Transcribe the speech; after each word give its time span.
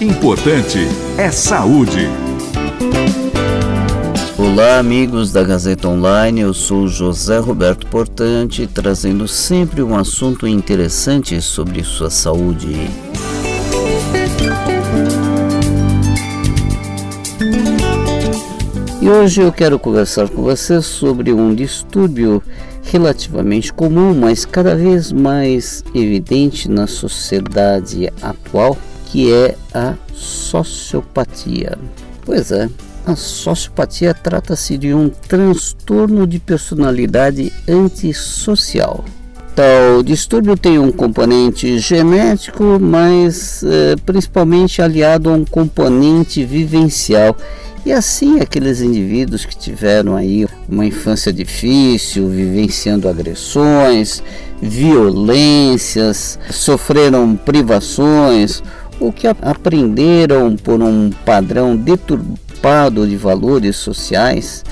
Importante 0.00 0.78
é 1.16 1.28
saúde. 1.32 2.08
Olá, 4.38 4.78
amigos 4.78 5.32
da 5.32 5.42
Gazeta 5.42 5.88
Online. 5.88 6.42
Eu 6.42 6.54
sou 6.54 6.86
José 6.86 7.38
Roberto 7.38 7.84
Portante, 7.88 8.64
trazendo 8.68 9.26
sempre 9.26 9.82
um 9.82 9.96
assunto 9.96 10.46
interessante 10.46 11.42
sobre 11.42 11.82
sua 11.82 12.10
saúde. 12.10 12.88
E 19.02 19.08
hoje 19.08 19.40
eu 19.40 19.50
quero 19.50 19.80
conversar 19.80 20.28
com 20.28 20.42
você 20.42 20.80
sobre 20.80 21.32
um 21.32 21.52
distúrbio 21.52 22.40
relativamente 22.84 23.72
comum, 23.72 24.14
mas 24.14 24.44
cada 24.44 24.76
vez 24.76 25.10
mais 25.10 25.82
evidente 25.92 26.70
na 26.70 26.86
sociedade 26.86 28.12
atual, 28.22 28.78
que 29.10 29.32
é 29.32 29.56
a 29.72 29.94
sociopatia. 30.14 31.78
Pois 32.24 32.52
é, 32.52 32.68
a 33.06 33.16
sociopatia 33.16 34.12
trata-se 34.12 34.76
de 34.76 34.92
um 34.92 35.08
transtorno 35.08 36.26
de 36.26 36.38
personalidade 36.38 37.52
antissocial. 37.68 39.04
Tal 39.54 40.02
distúrbio 40.04 40.56
tem 40.56 40.78
um 40.78 40.92
componente 40.92 41.78
genético, 41.78 42.78
mas 42.78 43.64
eh, 43.64 43.96
principalmente 44.06 44.80
aliado 44.80 45.30
a 45.30 45.32
um 45.32 45.44
componente 45.44 46.44
vivencial 46.44 47.36
e 47.84 47.92
assim 47.92 48.40
aqueles 48.40 48.82
indivíduos 48.82 49.46
que 49.46 49.56
tiveram 49.56 50.14
aí 50.14 50.46
uma 50.68 50.84
infância 50.84 51.32
difícil, 51.32 52.28
vivenciando 52.28 53.08
agressões, 53.08 54.22
violências, 54.60 56.38
sofreram 56.50 57.34
privações, 57.34 58.62
ou 59.00 59.12
que 59.12 59.26
aprenderam 59.26 60.56
por 60.56 60.82
um 60.82 61.10
padrão 61.24 61.76
deturpado 61.76 63.06
de 63.06 63.16
valores 63.16 63.76
sociais, 63.76 64.64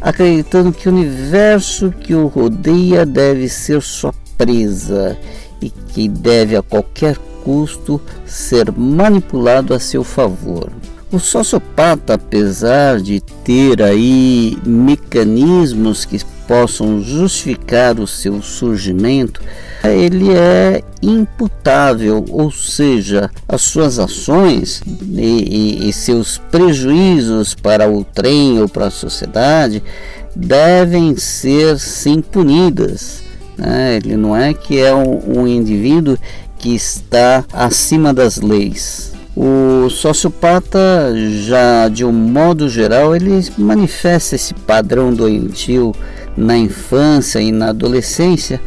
acreditando 0.00 0.72
que 0.72 0.88
o 0.88 0.92
universo 0.92 1.90
que 1.90 2.14
o 2.14 2.26
rodeia 2.26 3.04
deve 3.04 3.48
ser 3.48 3.82
sua 3.82 4.14
presa 4.36 5.18
e 5.60 5.70
que 5.70 6.08
deve 6.08 6.56
a 6.56 6.62
qualquer 6.62 7.16
custo 7.44 8.00
ser 8.24 8.70
manipulado 8.72 9.74
a 9.74 9.80
seu 9.80 10.04
favor. 10.04 10.70
O 11.10 11.18
sociopata, 11.18 12.14
apesar 12.14 13.00
de 13.00 13.20
ter 13.42 13.82
aí 13.82 14.58
mecanismos 14.66 16.04
que 16.04 16.22
possam 16.46 17.02
justificar 17.02 17.98
o 17.98 18.06
seu 18.06 18.42
surgimento, 18.42 19.40
ele 19.84 20.32
é 20.32 20.82
imputável, 21.02 22.24
ou 22.28 22.50
seja, 22.50 23.30
as 23.46 23.62
suas 23.62 23.98
ações 23.98 24.82
e, 24.86 25.80
e, 25.84 25.88
e 25.88 25.92
seus 25.92 26.38
prejuízos 26.50 27.54
para 27.54 27.88
o 27.90 28.04
trem 28.04 28.60
ou 28.60 28.68
para 28.68 28.86
a 28.86 28.90
sociedade 28.90 29.82
devem 30.36 31.16
ser 31.16 31.78
sim 31.78 32.20
punidas. 32.20 33.22
Né? 33.56 33.96
Ele 33.96 34.16
não 34.16 34.36
é 34.36 34.52
que 34.52 34.78
é 34.78 34.94
um, 34.94 35.40
um 35.40 35.46
indivíduo 35.46 36.18
que 36.58 36.74
está 36.74 37.44
acima 37.52 38.12
das 38.12 38.38
leis. 38.38 39.17
O 39.40 39.88
sociopata, 39.88 41.14
já 41.44 41.88
de 41.88 42.04
um 42.04 42.10
modo 42.10 42.68
geral, 42.68 43.14
ele 43.14 43.40
manifesta 43.56 44.34
esse 44.34 44.52
padrão 44.52 45.14
doentio 45.14 45.94
na 46.36 46.58
infância 46.58 47.38
e 47.38 47.52
na 47.52 47.68
adolescência 47.68 48.60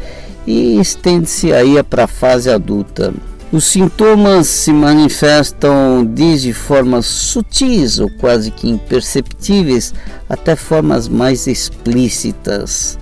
e 0.47 0.79
estende-se 0.79 1.51
aí 1.51 1.83
para 1.83 2.05
a 2.05 2.07
fase 2.07 2.49
adulta. 2.49 3.13
Os 3.51 3.65
sintomas 3.65 4.47
se 4.47 4.71
manifestam 4.71 6.05
desde 6.05 6.53
formas 6.53 7.05
sutis 7.05 7.99
ou 7.99 8.09
quase 8.17 8.49
que 8.49 8.69
imperceptíveis 8.69 9.93
até 10.29 10.55
formas 10.55 11.09
mais 11.09 11.47
explícitas. 11.47 12.97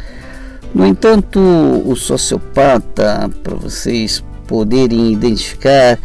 No 0.74 0.88
entanto, 0.88 1.40
o 1.86 1.96
sociopata, 1.96 3.30
para 3.44 3.56
vocês 3.56 4.24
poderem 4.48 5.14
identificar, 5.14 6.00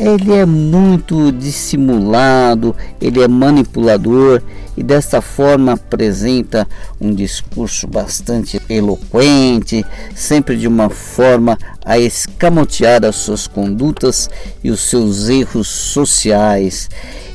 ele 0.00 0.32
é 0.32 0.46
muito 0.46 1.30
dissimulado, 1.30 2.74
ele 2.98 3.22
é 3.22 3.28
manipulador 3.28 4.40
e 4.74 4.82
desta 4.82 5.20
forma 5.20 5.72
apresenta 5.72 6.66
um 6.98 7.14
discurso 7.14 7.86
bastante 7.86 8.60
eloquente, 8.66 9.84
sempre 10.14 10.56
de 10.56 10.66
uma 10.66 10.88
forma 10.88 11.58
a 11.84 11.98
escamotear 11.98 13.04
as 13.04 13.16
suas 13.16 13.46
condutas 13.46 14.30
e 14.64 14.70
os 14.70 14.80
seus 14.80 15.28
erros 15.28 15.68
sociais. 15.68 16.88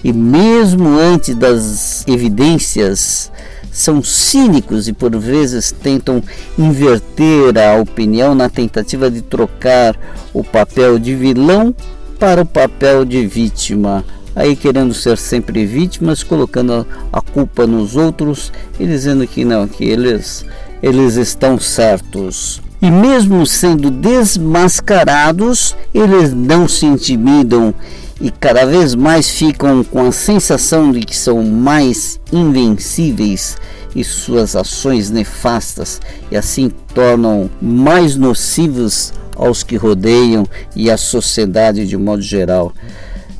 E 0.04 0.12
mesmo 0.12 0.90
antes 0.98 1.36
das 1.36 2.04
evidências, 2.08 3.32
são 3.72 4.02
cínicos 4.02 4.88
e 4.88 4.94
por 4.94 5.16
vezes 5.18 5.72
tentam 5.72 6.24
inverter 6.58 7.58
a 7.60 7.76
opinião 7.76 8.34
na 8.34 8.50
tentativa 8.50 9.12
de 9.12 9.22
trocar 9.22 9.96
o 10.34 10.44
papel 10.44 10.98
de 10.98 11.14
vilão 11.14 11.76
para 12.20 12.42
o 12.42 12.46
papel 12.46 13.06
de 13.06 13.26
vítima. 13.26 14.04
Aí 14.36 14.56
querendo 14.56 14.94
ser 14.94 15.18
sempre 15.18 15.66
vítimas, 15.66 16.22
colocando 16.22 16.86
a 17.12 17.22
culpa 17.22 17.66
nos 17.66 17.96
outros 17.96 18.52
e 18.80 18.86
dizendo 18.86 19.26
que 19.26 19.46
não, 19.46 19.68
que 19.68 19.86
eles, 19.86 20.46
eles 20.84 21.16
estão 21.16 21.58
certos. 21.58 22.62
E 22.82 22.92
mesmo 22.92 23.46
sendo 23.46 23.90
desmascarados, 23.90 25.76
eles 25.94 26.34
não 26.34 26.68
se 26.68 26.86
intimidam 26.86 27.74
e 28.20 28.30
cada 28.30 28.66
vez 28.66 28.94
mais 28.94 29.30
ficam 29.30 29.84
com 29.84 30.08
a 30.08 30.12
sensação 30.12 30.92
de 30.92 31.02
que 31.02 31.16
são 31.16 31.44
mais 31.44 32.20
invencíveis 32.32 33.58
e 33.96 34.04
suas 34.04 34.56
ações 34.56 35.10
nefastas 35.10 36.02
e 36.30 36.36
assim 36.36 36.72
tornam 36.94 37.50
mais 37.62 38.16
nocivos 38.16 39.14
aos 39.36 39.64
que 39.64 39.76
rodeiam 39.76 40.46
e 40.76 40.90
à 40.90 40.98
sociedade 40.98 41.86
de 41.86 41.98
modo 41.98 42.22
geral. 42.22 42.74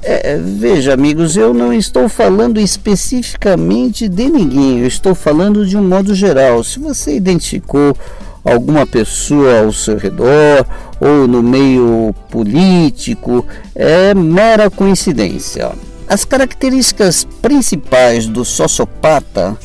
É, 0.08 0.34
é, 0.34 0.38
veja, 0.38 0.94
amigos, 0.94 1.36
eu 1.36 1.52
não 1.52 1.74
estou 1.74 2.08
falando 2.08 2.60
especificamente 2.60 4.08
de 4.08 4.30
ninguém, 4.30 4.80
eu 4.80 4.88
estou 4.88 5.16
falando 5.16 5.66
de 5.66 5.76
um 5.76 5.84
modo 5.84 6.14
geral. 6.14 6.64
Se 6.64 6.78
você 6.78 7.16
identificou 7.16 7.98
alguma 8.44 8.86
pessoa 8.86 9.62
ao 9.62 9.74
seu 9.74 9.98
redor 9.98 10.64
ou 11.00 11.28
no 11.28 11.42
meio 11.42 12.14
político, 12.30 13.44
é 13.74 14.14
mera 14.14 14.70
coincidência. 14.70 15.72
As 16.08 16.24
características 16.24 17.26
principais 17.42 18.28
do 18.28 18.46
sociopata 18.46 19.58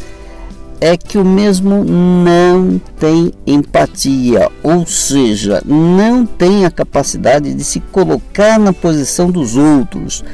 é 0.81 0.97
que 0.97 1.19
o 1.19 1.25
mesmo 1.25 1.85
não 1.85 2.81
tem 2.99 3.33
empatia, 3.47 4.51
ou 4.63 4.87
seja, 4.87 5.63
não 5.65 6.25
tem 6.25 6.65
a 6.65 6.71
capacidade 6.71 7.53
de 7.53 7.63
se 7.63 7.81
colocar 7.81 8.59
na 8.59 8.73
posição 8.73 9.31
dos 9.31 9.57
outros, 9.57 10.25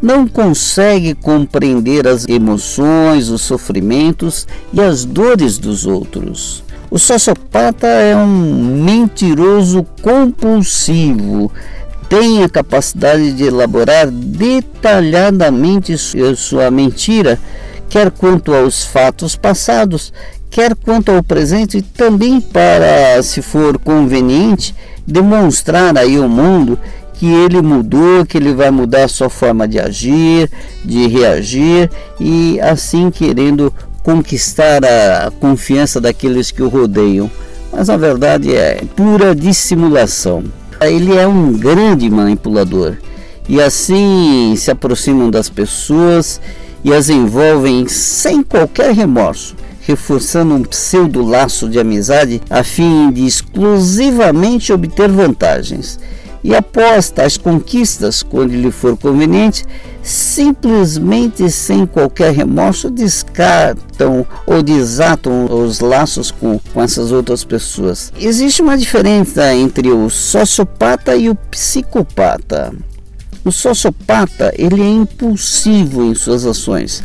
não 0.00 0.28
consegue 0.28 1.14
compreender 1.14 2.06
as 2.06 2.26
emoções, 2.28 3.28
os 3.28 3.42
sofrimentos 3.42 4.46
e 4.72 4.80
as 4.80 5.04
dores 5.04 5.58
dos 5.58 5.86
outros. 5.86 6.62
O 6.88 6.98
sociopata 6.98 7.88
é 7.88 8.14
um 8.14 8.84
mentiroso 8.84 9.84
compulsivo, 10.00 11.50
tem 12.08 12.44
a 12.44 12.48
capacidade 12.48 13.32
de 13.32 13.42
elaborar 13.44 14.08
detalhadamente 14.08 15.96
sua 16.36 16.70
mentira 16.70 17.40
quer 17.88 18.10
quanto 18.10 18.54
aos 18.54 18.84
fatos 18.84 19.36
passados, 19.36 20.12
quer 20.50 20.74
quanto 20.74 21.10
ao 21.10 21.22
presente, 21.22 21.78
e 21.78 21.82
também 21.82 22.40
para, 22.40 23.22
se 23.22 23.42
for 23.42 23.78
conveniente, 23.78 24.74
demonstrar 25.06 25.96
aí 25.96 26.16
ao 26.16 26.28
mundo 26.28 26.78
que 27.14 27.26
ele 27.26 27.62
mudou, 27.62 28.26
que 28.26 28.36
ele 28.36 28.52
vai 28.52 28.70
mudar 28.70 29.04
a 29.04 29.08
sua 29.08 29.30
forma 29.30 29.66
de 29.66 29.78
agir, 29.78 30.50
de 30.84 31.06
reagir 31.06 31.90
e 32.20 32.60
assim 32.60 33.10
querendo 33.10 33.72
conquistar 34.02 34.84
a 34.84 35.30
confiança 35.40 36.00
daqueles 36.00 36.50
que 36.50 36.62
o 36.62 36.68
rodeiam. 36.68 37.30
Mas 37.72 37.88
na 37.88 37.96
verdade 37.96 38.54
é 38.54 38.82
pura 38.94 39.34
dissimulação. 39.34 40.44
Ele 40.80 41.16
é 41.16 41.26
um 41.26 41.54
grande 41.54 42.08
manipulador 42.10 42.96
e 43.48 43.62
assim 43.62 44.54
se 44.56 44.70
aproximam 44.70 45.30
das 45.30 45.48
pessoas 45.48 46.40
e 46.86 46.94
as 46.94 47.10
envolvem 47.10 47.88
sem 47.88 48.44
qualquer 48.44 48.94
remorso, 48.94 49.56
reforçando 49.80 50.54
um 50.54 50.62
pseudo 50.62 51.20
laço 51.20 51.68
de 51.68 51.80
amizade 51.80 52.40
a 52.48 52.62
fim 52.62 53.10
de 53.10 53.26
exclusivamente 53.26 54.72
obter 54.72 55.10
vantagens. 55.10 55.98
E 56.44 56.54
após 56.54 57.10
tais 57.10 57.36
conquistas, 57.36 58.22
quando 58.22 58.52
lhe 58.52 58.70
for 58.70 58.96
conveniente, 58.96 59.64
simplesmente 60.00 61.50
sem 61.50 61.86
qualquer 61.86 62.32
remorso 62.32 62.88
descartam 62.88 64.24
ou 64.46 64.62
desatam 64.62 65.46
os 65.46 65.80
laços 65.80 66.30
com, 66.30 66.60
com 66.72 66.80
essas 66.80 67.10
outras 67.10 67.42
pessoas. 67.42 68.12
Existe 68.16 68.62
uma 68.62 68.78
diferença 68.78 69.52
entre 69.52 69.90
o 69.90 70.08
sociopata 70.08 71.16
e 71.16 71.28
o 71.28 71.34
psicopata. 71.34 72.72
O 73.46 73.52
sociopata 73.52 74.52
ele 74.58 74.82
é 74.82 74.88
impulsivo 74.88 76.02
em 76.02 76.16
suas 76.16 76.44
ações 76.44 77.04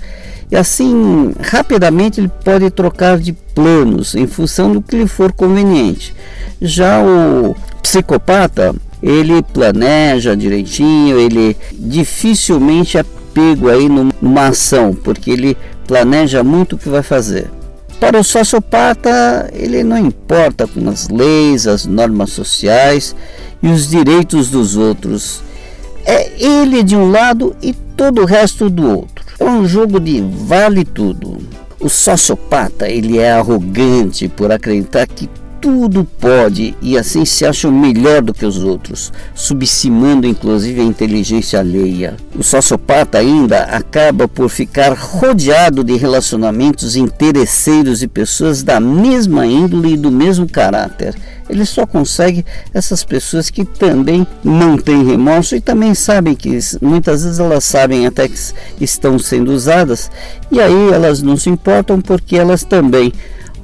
e 0.49 0.55
assim 0.55 1.35
rapidamente 1.39 2.19
ele 2.19 2.31
pode 2.43 2.67
trocar 2.71 3.19
de 3.19 3.31
planos 3.31 4.15
em 4.15 4.25
função 4.25 4.73
do 4.73 4.81
que 4.81 4.97
lhe 4.97 5.07
for 5.07 5.31
conveniente. 5.31 6.15
Já 6.59 6.99
o 6.99 7.55
psicopata 7.83 8.73
ele 9.03 9.43
planeja 9.43 10.35
direitinho, 10.35 11.19
ele 11.19 11.55
dificilmente 11.73 12.97
é 12.97 13.05
pego 13.35 13.69
aí 13.69 13.87
numa 13.87 14.47
ação, 14.47 14.95
porque 14.95 15.29
ele 15.29 15.55
planeja 15.87 16.43
muito 16.43 16.75
o 16.75 16.77
que 16.79 16.89
vai 16.89 17.03
fazer. 17.03 17.51
Para 17.99 18.19
o 18.19 18.23
sociopata, 18.23 19.47
ele 19.53 19.83
não 19.83 19.97
importa 19.99 20.67
com 20.67 20.89
as 20.89 21.07
leis, 21.07 21.67
as 21.67 21.85
normas 21.85 22.31
sociais 22.31 23.15
e 23.61 23.67
os 23.67 23.87
direitos 23.87 24.49
dos 24.49 24.75
outros. 24.75 25.43
É 26.05 26.31
ele 26.43 26.83
de 26.83 26.95
um 26.95 27.11
lado 27.11 27.55
e 27.61 27.73
todo 27.73 28.21
o 28.21 28.25
resto 28.25 28.69
do 28.69 28.97
outro. 28.97 29.25
É 29.39 29.45
um 29.45 29.67
jogo 29.67 29.99
de 29.99 30.21
vale 30.21 30.83
tudo. 30.83 31.37
O 31.79 31.89
sociopata, 31.89 32.87
ele 32.87 33.17
é 33.17 33.31
arrogante 33.31 34.27
por 34.27 34.51
acreditar 34.51 35.07
que 35.07 35.29
tudo 35.61 36.03
pode 36.03 36.75
e 36.81 36.97
assim 36.97 37.23
se 37.23 37.45
acham 37.45 37.71
melhor 37.71 38.23
do 38.23 38.33
que 38.33 38.45
os 38.45 38.63
outros, 38.63 39.13
subcimando 39.35 40.25
inclusive 40.25 40.81
a 40.81 40.83
inteligência 40.83 41.59
alheia. 41.59 42.17
O 42.35 42.41
sociopata 42.41 43.19
ainda 43.19 43.63
acaba 43.65 44.27
por 44.27 44.49
ficar 44.49 44.93
rodeado 44.93 45.83
de 45.83 45.95
relacionamentos 45.95 46.95
interesseiros 46.95 48.01
e 48.01 48.07
pessoas 48.07 48.63
da 48.63 48.79
mesma 48.79 49.45
índole 49.45 49.93
e 49.93 49.97
do 49.97 50.09
mesmo 50.09 50.49
caráter. 50.49 51.15
Ele 51.47 51.65
só 51.65 51.85
consegue 51.85 52.45
essas 52.73 53.03
pessoas 53.03 53.49
que 53.49 53.63
também 53.63 54.25
não 54.43 54.77
têm 54.77 55.05
remorso 55.05 55.55
e 55.55 55.61
também 55.61 55.93
sabem 55.93 56.33
que 56.33 56.57
muitas 56.81 57.23
vezes 57.23 57.39
elas 57.39 57.63
sabem 57.63 58.07
até 58.07 58.27
que 58.27 58.37
estão 58.79 59.19
sendo 59.19 59.51
usadas 59.51 60.09
e 60.49 60.59
aí 60.59 60.91
elas 60.91 61.21
não 61.21 61.37
se 61.37 61.49
importam 61.49 62.01
porque 62.01 62.37
elas 62.37 62.63
também 62.63 63.13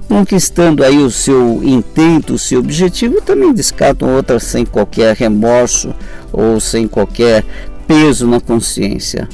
conquistando 0.08 0.84
aí 0.84 0.98
o 0.98 1.12
seu 1.12 1.62
intento, 1.64 2.34
o 2.34 2.40
seu 2.40 2.60
objetivo, 2.60 3.22
também 3.22 3.54
descartam 3.54 4.16
outras 4.16 4.44
sem 4.44 4.66
qualquer 4.66 5.16
remorso 5.16 5.94
ou 6.32 6.60
sem 6.60 6.88
qualquer 6.88 7.44
peso 7.88 8.28
na 8.28 8.40
consciência. 8.40 9.28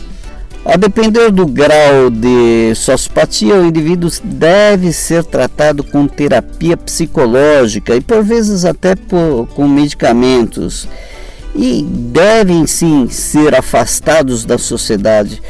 A 0.66 0.78
depender 0.78 1.30
do 1.30 1.46
grau 1.46 2.10
de 2.10 2.74
sociopatia, 2.76 3.56
o 3.56 3.66
indivíduo 3.66 4.10
deve 4.24 4.94
ser 4.94 5.26
tratado 5.26 5.84
com 5.84 6.08
terapia 6.08 6.78
psicológica 6.78 7.94
e 7.96 8.00
por 8.00 8.24
vezes 8.24 8.64
até 8.64 8.96
por, 8.96 9.48
com 9.54 9.68
medicamentos. 9.68 10.88
E 11.54 11.84
devem 11.84 12.66
sim 12.66 13.10
ser 13.10 13.54
afastados 13.54 14.46
da 14.46 14.58
sociedade 14.58 15.42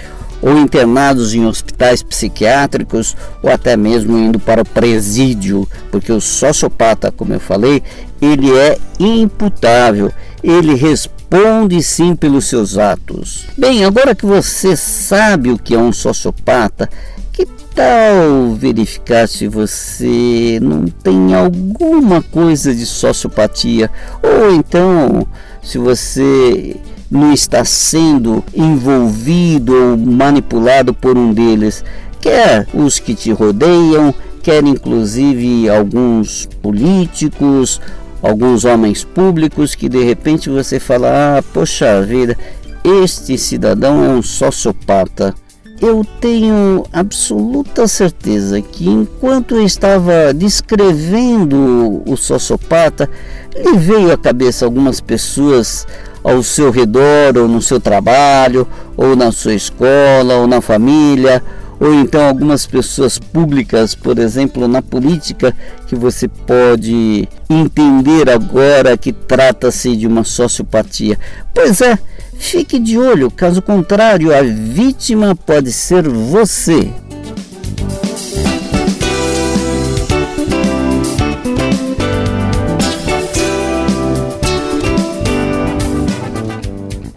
ou 0.43 0.57
internados 0.57 1.33
em 1.33 1.45
hospitais 1.45 2.03
psiquiátricos 2.03 3.15
ou 3.41 3.49
até 3.49 3.77
mesmo 3.77 4.17
indo 4.17 4.37
para 4.37 4.61
o 4.61 4.65
presídio, 4.65 5.67
porque 5.89 6.11
o 6.11 6.19
sociopata, 6.19 7.11
como 7.11 7.33
eu 7.33 7.39
falei, 7.39 7.81
ele 8.21 8.51
é 8.51 8.77
imputável, 8.99 10.11
ele 10.43 10.75
responde 10.75 11.81
sim 11.81 12.13
pelos 12.13 12.45
seus 12.45 12.77
atos. 12.77 13.45
Bem, 13.57 13.85
agora 13.85 14.13
que 14.13 14.25
você 14.25 14.75
sabe 14.75 15.49
o 15.49 15.57
que 15.57 15.73
é 15.73 15.79
um 15.79 15.93
sociopata, 15.93 16.89
que 17.31 17.45
tal 17.73 18.53
verificar 18.53 19.29
se 19.29 19.47
você 19.47 20.59
não 20.61 20.85
tem 20.87 21.33
alguma 21.33 22.21
coisa 22.21 22.75
de 22.75 22.85
sociopatia 22.85 23.89
ou 24.21 24.53
então 24.53 25.25
se 25.63 25.77
você 25.77 26.75
não 27.13 27.31
está 27.31 27.63
sendo 27.63 28.43
envolvido 28.55 29.71
ou 29.73 29.97
manipulado 29.97 30.95
por 30.95 31.15
um 31.15 31.31
deles, 31.31 31.85
quer 32.19 32.67
os 32.73 32.97
que 32.97 33.13
te 33.13 33.31
rodeiam, 33.31 34.13
quer 34.41 34.63
inclusive 34.63 35.69
alguns 35.69 36.49
políticos, 36.59 37.79
alguns 38.19 38.65
homens 38.65 39.03
públicos 39.03 39.75
que 39.75 39.87
de 39.87 40.03
repente 40.03 40.49
você 40.49 40.79
fala: 40.79 41.37
ah, 41.37 41.43
poxa 41.53 42.01
vida, 42.01 42.35
este 42.83 43.37
cidadão 43.37 44.03
é 44.03 44.09
um 44.09 44.23
sociopata. 44.23 45.35
Eu 45.79 46.05
tenho 46.21 46.85
absoluta 46.93 47.87
certeza 47.87 48.61
que 48.61 48.87
enquanto 48.89 49.55
eu 49.55 49.65
estava 49.65 50.33
descrevendo 50.33 52.01
o 52.07 52.15
sociopata, 52.15 53.09
lhe 53.53 53.77
veio 53.77 54.11
à 54.11 54.17
cabeça 54.17 54.63
algumas 54.63 55.01
pessoas 55.01 55.85
ao 56.23 56.41
seu 56.41 56.71
redor, 56.71 57.37
ou 57.37 57.47
no 57.47 57.61
seu 57.61 57.79
trabalho, 57.79 58.67
ou 58.95 59.15
na 59.15 59.31
sua 59.31 59.53
escola, 59.53 60.35
ou 60.35 60.47
na 60.47 60.61
família, 60.61 61.43
ou 61.79 61.93
então 61.93 62.25
algumas 62.25 62.65
pessoas 62.65 63.19
públicas, 63.19 63.93
por 63.93 64.17
exemplo, 64.17 64.67
na 64.67 64.81
política, 64.81 65.53
que 65.87 65.95
você 65.95 66.27
pode 66.27 67.27
entender 67.49 68.29
agora 68.29 68.97
que 68.97 69.11
trata-se 69.11 69.95
de 69.95 70.07
uma 70.07 70.23
sociopatia. 70.23 71.19
Pois 71.53 71.81
é, 71.81 71.99
fique 72.37 72.79
de 72.79 72.97
olho, 72.97 73.29
caso 73.29 73.61
contrário, 73.61 74.33
a 74.33 74.41
vítima 74.41 75.35
pode 75.35 75.73
ser 75.73 76.07
você. 76.07 76.89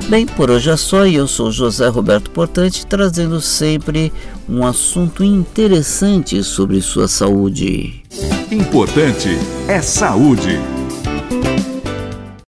Bem, 0.08 0.25
por 0.25 0.50
hoje 0.50 0.70
é 0.70 0.76
só 0.76 1.05
eu 1.05 1.26
sou 1.26 1.50
José 1.50 1.88
Roberto 1.88 2.31
Portante, 2.31 2.87
trazendo 2.87 3.41
sempre 3.41 4.12
um 4.49 4.64
assunto 4.64 5.25
interessante 5.25 6.44
sobre 6.44 6.81
sua 6.81 7.08
saúde. 7.08 8.05
Importante 8.53 9.31
é 9.67 9.82
saúde. 9.82 10.75